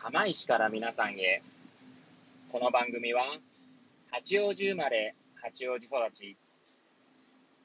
[0.00, 1.42] 釜石から皆さんへ。
[2.52, 3.24] この番組は、
[4.12, 6.36] 八王子生まれ、八王子育ち、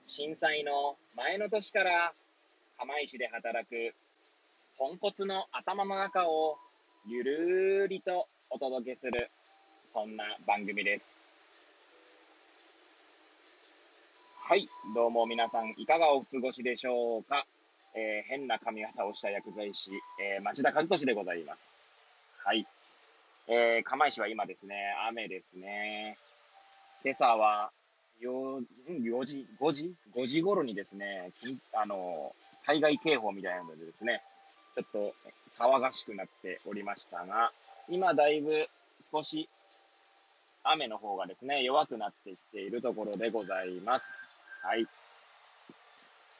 [0.08, 2.12] 震災の前の年から
[2.80, 3.94] 釜石で働く、
[4.80, 6.58] ポンコツの頭の中を
[7.06, 9.30] ゆるりとお届けする、
[9.86, 11.22] そんな番組です。
[14.40, 17.46] はい、どうも皆さんいかがお過ごしでしょうか？
[17.96, 21.93] えー、変な髪型をした薬剤師、えー、町田和俊でございます。
[22.46, 22.68] はい。
[23.48, 24.76] えー、釜石は今ですね、
[25.08, 26.18] 雨ですね。
[27.02, 27.72] 今朝は、
[28.22, 31.32] 4, 4時、5時 ?5 時頃にですね、
[31.72, 34.22] あの、災害警報みたいなのでですね、
[34.76, 35.16] ちょっと
[35.50, 37.54] 騒がしくなっておりましたが、
[37.88, 38.68] 今だいぶ
[39.00, 39.48] 少し
[40.66, 44.36] 雨の方がですね、弱くなってきているところでございます。
[44.64, 44.86] はい。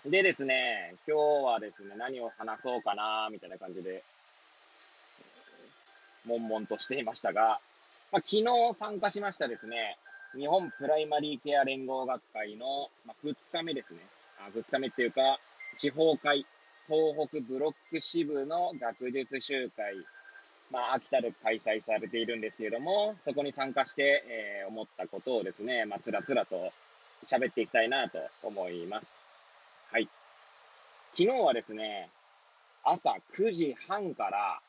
[0.06, 4.04] でですね、今日はですね、何を話そうかな、みたいな感じで、
[6.28, 7.60] 悶々としていましたが、
[8.12, 9.98] まあ、昨日参加しましたですね、
[10.36, 14.00] 日本プライマリーケア連合学会の、まあ、2日目ですね。
[14.40, 15.40] あ2日目っていうか、
[15.78, 16.46] 地方会、
[16.88, 19.96] 東北ブロック支部の学術集会、
[20.72, 26.72] まあ、秋田で開催されているんですけれども、そこに参加して、えー、思ったことをですね、まあ、つらつらと
[27.26, 29.30] 喋っていきたいなと思います。
[29.92, 30.10] はい。
[31.14, 32.10] 昨日はですね、
[32.84, 34.60] 朝9時半から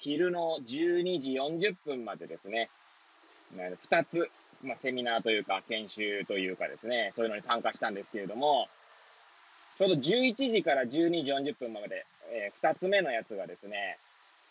[0.00, 2.70] 昼の12時40分までですね、
[3.54, 4.30] 2つ、
[4.62, 8.68] まあ、セミナーというか研修というかですね、そういうのに参加したんですけれども、
[9.76, 13.98] ちょうど11時から12時40分まで、えー、2つ目のやつがですね、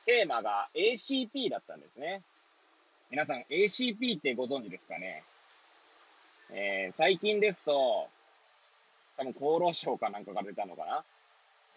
[0.06, 2.22] テーマが ACP だったんですね。
[3.09, 5.23] 皆さん ACP ってご存知ですかね？
[6.52, 8.08] えー、最近ですと、
[9.17, 11.03] 多分厚労省かなんかが出たのかな？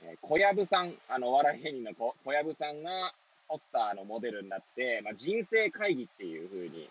[0.04, 3.14] えー、小籔さん、あの、お笑い芸人の小籔さんが
[3.52, 6.88] ポスターのモデルになって、まあ、人生会議っていう風に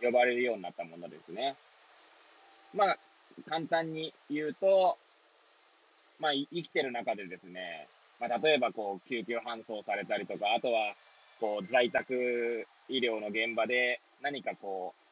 [0.00, 1.56] 呼ばれるようになったものですね。
[2.72, 2.98] まあ、
[3.48, 4.96] 簡単に言うと、
[6.20, 7.88] まあ、生きてる中でですね、
[8.20, 10.94] まあ、例えばこう、救急搬送されたりとか、あとは、
[11.40, 15.02] こう、在宅医療の現場で何かこう、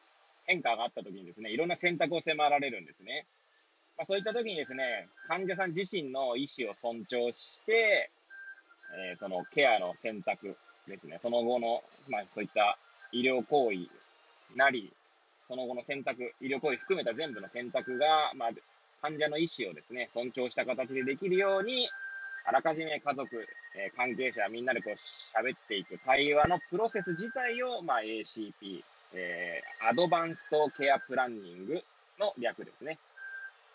[0.45, 3.25] 変化があった時にですね、いろんな選択を迫られるんですね。
[3.97, 8.09] まあ、そういった時にですね、患者さん自身の意思を尊重して、
[9.11, 10.55] えー、そのケアの選択
[10.87, 12.77] ですね、その後の、まあ、そういった
[13.11, 13.87] 医療行為
[14.55, 14.91] なり、
[15.45, 18.49] その後の選択、医療行為含めた全部の選択が、まあ、
[19.01, 21.89] 患者の意思をですね、尊重した形でできるように、
[22.45, 28.83] あらかじめ家族、えー、関係者、みんなでこう喋っていく対話のプロセス自体を、まあ、ACP、
[29.13, 31.83] えー、アドバンストケアプランニング
[32.19, 32.97] の略ですね。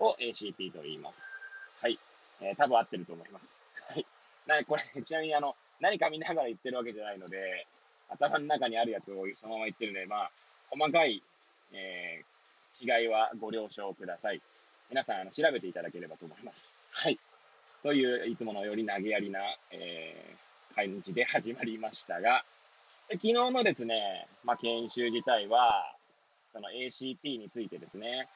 [0.00, 1.34] を ACP と言います。
[1.80, 1.98] はい。
[2.40, 3.60] えー、多分合ってると思います。
[3.88, 4.06] はい。
[4.48, 7.66] な、これ、 ちなみにあの、何か見ながら言ってるわけじゃないので、
[8.08, 10.30] 頭の中にあるやつをそのまま言ってるので、まあ、
[10.70, 11.22] 細かい、
[11.72, 14.42] えー、違いはご了承ください。
[14.90, 16.74] 皆さん、あの、調べていただければと思います。
[16.90, 17.18] はい。
[17.82, 22.44] という、いつものより投げやりな、えー、感じで始まりましたが、
[23.10, 25.94] 昨日のですね、まあ、研修自体は、
[26.52, 28.28] その ACP についてですね、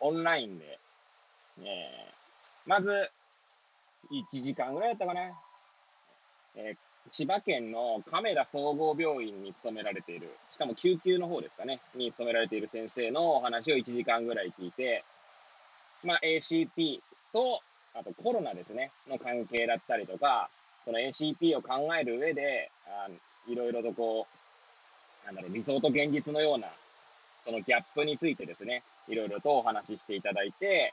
[0.00, 0.78] オンラインで
[1.62, 3.10] えー、まず、
[4.10, 5.32] 1時間ぐらいだったかな。
[6.58, 15.04] えー、千葉県の亀田総合病院に勤められている、しかも救急の方ですかね、に勤められている先生のお話を1時間ぐらい聞いて、
[16.02, 17.00] まあ、ACP
[17.32, 17.60] と、
[17.94, 20.50] あとコロナですね、の関係だったりとか、
[20.84, 23.08] その ACP を考える上で、あ
[23.46, 24.26] いろいろとこ
[25.22, 26.68] う、なんだろう、理想と現実のような、
[27.44, 30.92] そのギャップについてですね、いろいろとお話ししていただいて、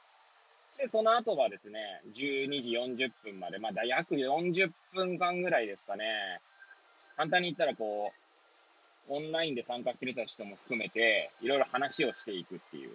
[0.77, 6.41] で、その後はですね、12時40分まで、まだ約40分間ぐらいですかね。
[7.15, 8.11] 簡単に言ったらこ
[9.09, 12.91] う、オンラインで参加してる人も含めて、いろいろ話をしていくっていう、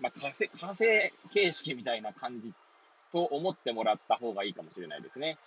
[0.00, 2.52] まあ、カフェ、カフェ形式みたいな感じ
[3.12, 5.38] と思ってもらった方がいいかもしれないですね。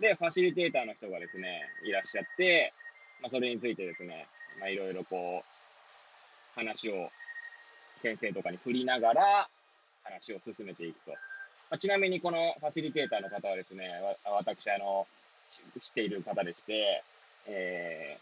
[0.00, 2.72] で、ファシリテーターの人がですね、いらっしゃって、
[3.20, 4.26] まあ、それについてですね、
[4.60, 7.08] まあ、いろいろこう、話を
[7.96, 9.48] 先生とかに振りながら、
[10.04, 11.12] 話を進めていくと。
[11.12, 11.16] ま
[11.76, 13.88] あ、ちなみにこのファシリテーターの方はですね、
[14.24, 15.06] わ私、あの、
[15.48, 17.02] 知っている方でして、
[17.46, 18.18] え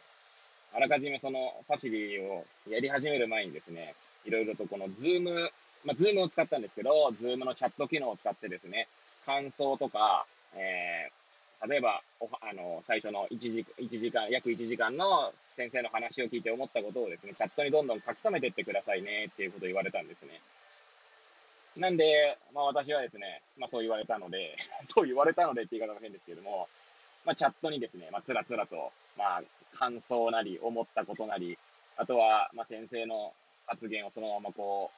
[0.73, 3.95] ー、あらかじめそのファシリをやり始める前にですね、
[4.25, 5.51] いろいろとこの Zoom、
[5.85, 8.89] まあ、 Zoomを使ったんですけど、 Zoomのチャット機能を使ってですね、
[9.27, 12.03] 感想とか、えー、例えば、
[12.41, 20.41] あの、最初の1時 ,1 時間、約1時間の先生の話を聞いて思ったことをですね、チャットにどんどん書き留めてってくださいねっていうことを言われたんですね。
[21.77, 26.69] なんで、まあ私はですね、まあそう言われたので、 そう言われたのでって言い方が変ですけども、
[27.25, 29.43] まあ、チャットにですね、まあ、つらつらと、まあ、
[29.75, 31.59] 感想なり、思ったことなり、
[31.97, 33.33] あとは、まあ、先生の
[33.67, 34.91] 発言をそのままこ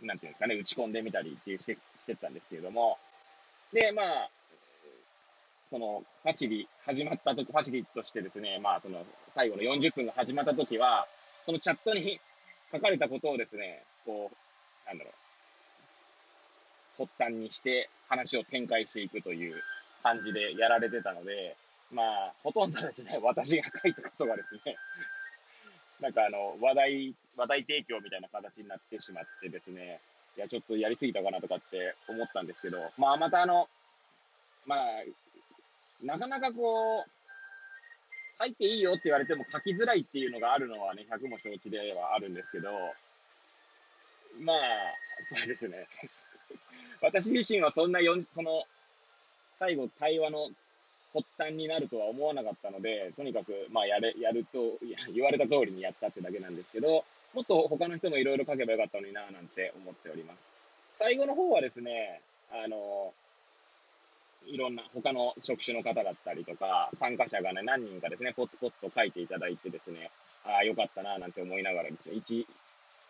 [0.00, 2.98] う、なんていうんですかね、打ち込んでみたりっていうしてしてたんですけれども、
[3.72, 4.30] で、まあ、
[5.70, 11.06] その、ファシリ、始まったとき、ファシリとしてですね、まあ、その、最後の40分が始まったときは、
[11.46, 12.20] そのチャットに
[12.70, 15.14] 書かれたことをですね、こう、なんだろう、
[17.06, 19.54] 発端にして話を展開していくという
[20.02, 21.56] 感じでやられてたので、
[21.92, 24.76] まあ、ほとんどですね、私が書いたことがですね、
[26.00, 30.00] なんかあの、話題、話題提供みたいな形になってしまってですね、
[30.36, 33.68] いや、ちょっとやりすぎたかなとかって思ったんですけど、まあ、またあの、
[34.64, 35.04] まあ、
[36.02, 37.10] なかなかこう、
[38.38, 42.70] 書いていいよって言われても書きづらいっていうのがあるのはね、100も承知ではあるんですけど、
[44.40, 44.58] まあ、
[45.22, 45.86] そうですね。
[47.02, 48.64] 私自身はそんなよ、その、
[49.58, 50.48] 最後対話の
[51.12, 54.78] 発端になるとは思わなかったので、とにかく、まあ、やれ、やると、
[55.12, 57.04] 言われた通りにやったってだけなんですけど、
[57.34, 60.48] もっと他の人もいろいろ書けばよかったのにななんて思っております。
[60.92, 62.20] 最後の方はですね、
[62.50, 63.12] あの、
[64.46, 70.10] いろんな他の職種の方だったりとか、参加者がね、何人かですね、ポツポツと書いていただいてですね、
[70.44, 72.46] ああ、よかったななんて思いながらですね、一、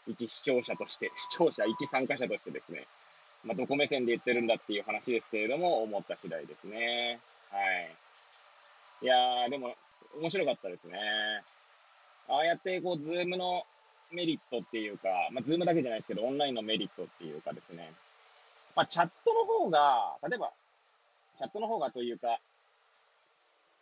[0.06, 2.86] 一視聴者として、視聴者、一参加者としてですね、
[3.44, 7.18] まあ、どこ目線で言ってるんだっていう話ですけれども、思った次第ですね。
[7.50, 7.90] はい。
[9.02, 9.74] いやー、でも、
[10.20, 10.98] 面白かったですね。
[12.28, 13.64] ああやって、こう、 Zoomの
[14.12, 17.92] メリットっていうか、まあ、 Zoomだけじゃないですけど、オンラインのメリットっていうかですね。
[18.76, 20.52] まあ、チャットの方が、例えば、
[21.36, 22.38] チャットの方がというか、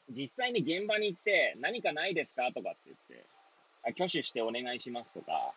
[0.09, 3.27] 実際に現場に行って何かないですかとかって言って、
[4.03, 5.53] 挙手してお願いしますとか、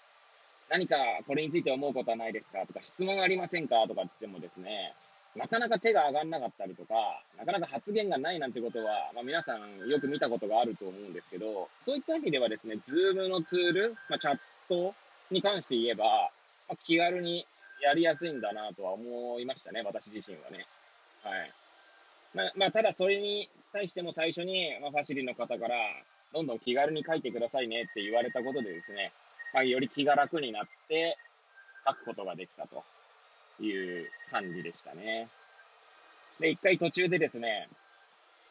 [0.73, 0.95] 何か
[1.27, 2.65] これについて思うことはないですか？
[2.65, 3.85] とか、質問ありませんか？
[3.87, 4.95] とかって言ってもですね、
[5.35, 6.95] なかなか手が上がんなかったりとか、
[7.37, 14.95] なかなか発言がないなんてことは、まあ、皆さんよく見たことがあると思うんですけど、そういった意味ではですね、ズームのツール、まあ、チャット
[15.29, 16.31] に関して言えば、
[16.67, 17.45] まあ、気軽に
[17.83, 20.65] やりやすいんだなとは思いましたね、私自身はね。
[21.21, 21.51] はい。
[22.33, 25.75] まあ、まあ、ただそれに対しても最初に、まあ、ファシリの方から、
[26.33, 29.11] どんどん気軽に書いてくださいねって言われたことでですね、
[29.53, 31.17] まあ、より気が楽になって
[31.87, 32.83] 書くことができたと。
[33.59, 35.27] いう感じでしたね。
[36.39, 37.69] で、一回途中でですね、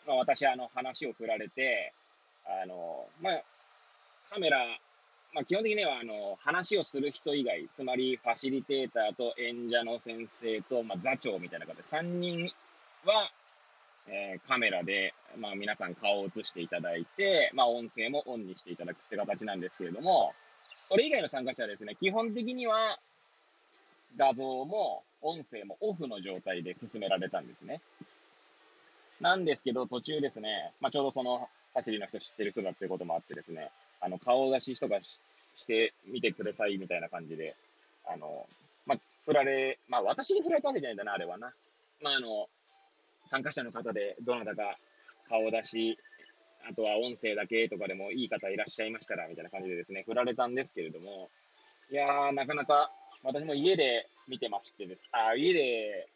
[0.07, 1.93] まあ私、あの、話を振られて、
[2.47, 3.43] あの、まあ、
[4.31, 4.59] カメラ、
[5.35, 12.53] まあ基本的には、あの、話をする人以外、つまりファシリテーターと演者の先生と、まあ座長みたいな方で、3人
[13.05, 13.31] は、
[14.09, 20.35] えー、カメラで、まあ皆さん顔を映していただいて、まあ音声もオンにしていただくって形なんですけれども、
[20.87, 22.99] それ以外の参加者はですね、基本的には、
[24.17, 27.81] 画像も音声もオフの状態で進められたんですね。
[29.20, 33.70] なんですけど、途中ですね、まあ、ちょうどその走りの人知ってる人だっていうこともあってですね、
[34.00, 35.20] あの、顔出しとかし
[35.55, 37.55] してみてくださいみたいな感じで、
[38.06, 38.46] あの、
[38.87, 41.52] まあ、振られ、まあ、私に振られたわけじゃないんだな、あれはな。
[42.00, 42.49] まあ、あの、
[43.26, 44.76] 参加者の方でどなたか
[45.29, 45.99] 顔出し、
[46.69, 51.31] あとは音声だけとかでもいい方いらっしゃいましたら、みたいな感じでですね、振られたんですけれども、
[51.91, 52.91] いやー、なかなか、
[53.23, 55.09] 私も家で見てましてです。
[55.12, 56.09] あ、家で、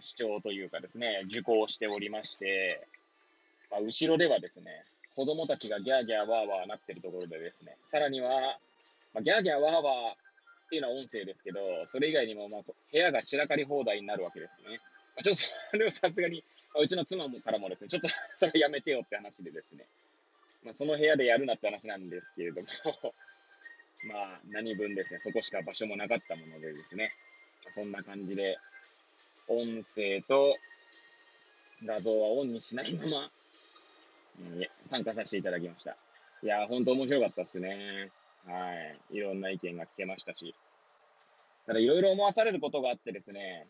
[0.00, 2.86] 視聴というかですね、受講しておりまして、
[3.70, 4.84] まあ、後ろではですね、
[5.16, 8.30] 子供たちがギャーギャーワーワーなってるところでですね、さらには、
[9.12, 9.82] まあ、ギャーギャーワーワー
[10.12, 14.78] っていうのは音声ですけど、それ以外にも、まあ、部屋が散らかり放題になるわけですね。
[15.20, 16.42] まあ、ちょっとそれをさすがに、
[16.80, 19.84] うちの妻もからもですね、ちょっと それやめてよって話でですね、
[20.64, 22.68] まあ、その部屋でやるなって話なんですけれども
[24.04, 27.12] まあ、何分ですね、そこしか場所もなかったものでですね、
[27.68, 28.56] そんな感じで、
[29.46, 30.56] 音声と
[31.84, 33.32] 画像はオンにしないまま、
[34.40, 35.98] うん、参加させていただきました。
[36.42, 38.10] いやー、ほんと面白かったっすね。
[38.46, 38.72] は
[39.10, 39.16] い。
[39.16, 40.54] いろんな意見が聞けましたし。
[41.66, 43.66] ただいろいろ思わされることがあってですね、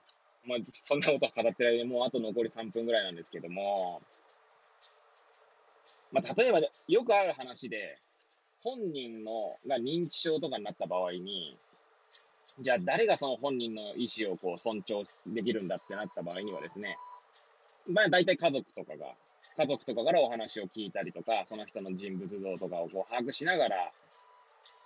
[0.46, 4.00] まあ、そんなことは語ってる間にもうあと残り3分ぐらいなんですけども、
[6.12, 7.98] まあ、例えばよくある話で、
[8.62, 11.56] 本人のが認知症とかになった場合に、
[12.60, 16.98] じゃあ誰がその本人の意思をこう尊重できるんだってなった場合にはですね、
[17.88, 19.14] まあ大体家族とかが、
[19.56, 23.92] 家族とかからお話を聞いたりとか、その人の人物像とかをこう把握しながら、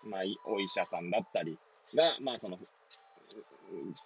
[0.05, 1.59] まあお医者さんだったり
[1.95, 2.59] が、まあその、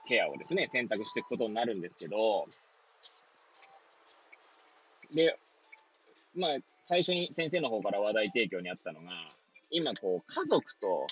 [0.06, 2.46] ケアをですね、選択していくことになるんですけど、
[5.14, 5.38] で、
[6.34, 6.50] まあ、
[6.82, 9.10] 最初に先生の方から話題提供にあったのが、
[9.70, 11.06] 今こう、家族と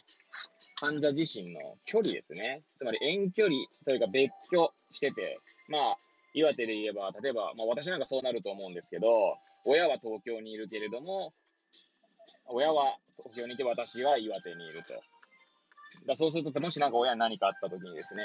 [0.76, 2.62] 患者自身の距離ですね。
[2.76, 5.98] つまり遠距離というか別居してて、まあ、
[6.34, 9.08] 岩手で言えば、例えば、まあ私なんかそうなると思うんですけど、
[9.64, 11.32] 親は東京にいるけれども、
[12.46, 14.94] 親は東京にいて私は岩手にいると。
[16.06, 18.22] だそうすると、もしなんか親に何かあった時にですね、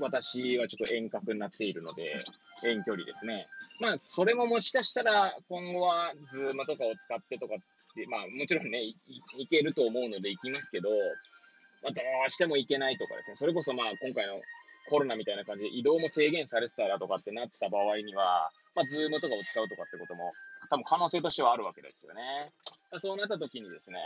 [0.00, 2.18] 私はちょっと遠隔になっているので、
[2.64, 3.48] 遠距離ですね。
[3.80, 7.58] まあ、それももしかしたら、今後は、ズームとかを使ってとかっ
[7.94, 8.96] て、まあ、もちろんね、い
[9.48, 10.90] けると思うので行きますけど、
[11.82, 14.40] まあ、どうしても行けないとかですね、それこそまあ、今回の
[14.88, 20.30] コロナみたいな感じで移動も制限されてたらとかってなった場合には、まあ、ズームとかを使うとかってことも、
[20.70, 22.52] 多分可能性としてはあるわけですよね。
[22.98, 23.98] そうなった時にですね、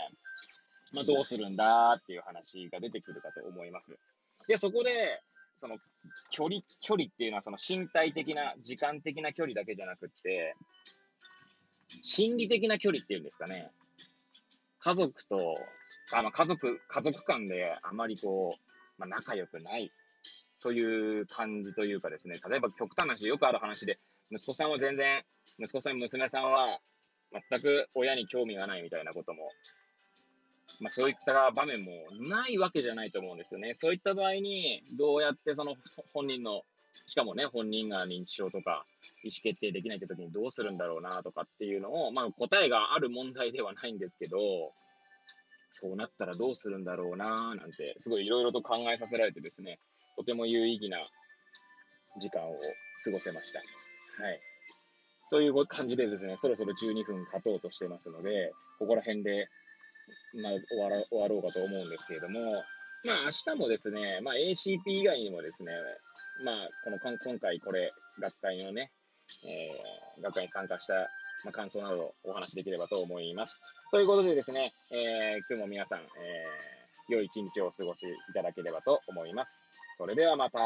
[0.93, 3.97] まあ、どうするんだっていう話が出てくるかと思います。
[4.49, 5.23] で、そこで、
[5.57, 5.77] その
[6.31, 10.57] 距離、距離っていうのはその身体的な、時間的な距離だけじゃなくって、
[12.03, 13.71] 心理的な距離っていうんですかね。
[14.81, 15.57] 家族と、
[16.13, 18.61] あの家族、家族間であまりこう、
[18.99, 19.93] まあ、仲良くない
[20.61, 23.99] という感じというかですね、例えば極端な話、よくある話で、
[24.31, 25.25] 息子さんは全然、
[25.59, 26.81] 息子さん、娘さんは
[27.51, 29.51] 全く親に興味がないみたいなことも
[30.81, 33.75] まあ、そういった場面もないわけじゃないと思うんですよね。
[33.75, 35.77] そういった場合に、どうやってその
[36.13, 36.63] 本人の、
[37.07, 38.85] しかもね、本人が認知症とか
[39.23, 44.39] 意思決定できないって時にどうするんだろうなとかっていうのを、まあ、答えがある問題ではないんですけど、
[45.73, 49.79] そうなったらどうするんだろうななんて、すごいいろいろと考えさせられてですね、
[50.17, 50.99] とても有意義な
[52.19, 52.55] 時間を
[53.05, 53.61] 過ごせました。
[53.61, 53.65] は
[54.31, 54.41] い。
[55.31, 59.49] という感じでですね、そろそろ12分経とうとしてますので、ここら辺で
[60.35, 62.65] まあ、終わら終わろうかと思うんですけれども、
[63.05, 65.73] まあ、明日もですね、まあ、ACP 以外にもですね、
[66.45, 67.91] まあ、この今回これ、
[68.21, 68.91] 学会のね、
[69.45, 70.95] えー、学会に参加した、
[71.45, 73.61] まあ、感想などをお話しできればと思います。
[73.91, 79.67] ということでですね、えー、今日も皆さん、えー、良い一日をお過ごしいただければと思います。
[79.97, 80.61] それではまた。